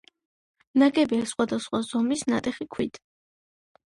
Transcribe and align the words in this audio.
ნაგებია 0.83 1.27
სხვადასხვა 1.33 1.81
ზომის 1.91 2.25
ნატეხი 2.35 2.69
ქვით. 2.77 2.99